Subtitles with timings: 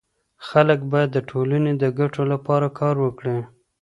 [0.47, 3.37] خلګ باید د ټولني د ګټو لپاره کار وکړي.